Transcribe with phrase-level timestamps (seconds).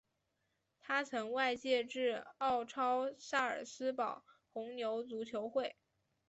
[0.79, 5.75] 他曾外借至奥超萨尔斯堡红牛足球会。